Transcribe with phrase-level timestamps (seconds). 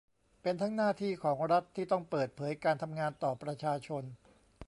[0.41, 4.03] เป็นทั้งหน้าที่ของรัฐที่ต้องเปิดเผยการทำงานต่อประชาชน